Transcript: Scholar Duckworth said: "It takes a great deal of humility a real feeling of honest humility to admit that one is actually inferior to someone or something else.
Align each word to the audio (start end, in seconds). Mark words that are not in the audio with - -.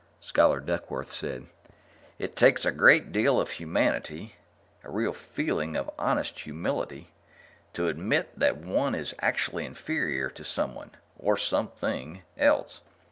Scholar 0.19 0.59
Duckworth 0.59 1.11
said: 1.11 1.45
"It 2.17 2.35
takes 2.35 2.65
a 2.65 2.71
great 2.71 3.11
deal 3.11 3.39
of 3.39 3.51
humility 3.51 4.35
a 4.83 4.89
real 4.89 5.13
feeling 5.13 5.75
of 5.75 5.91
honest 5.99 6.39
humility 6.39 7.11
to 7.73 7.87
admit 7.87 8.31
that 8.39 8.57
one 8.57 8.95
is 8.95 9.13
actually 9.19 9.63
inferior 9.63 10.31
to 10.31 10.43
someone 10.43 10.89
or 11.19 11.37
something 11.37 12.23
else. 12.35 12.81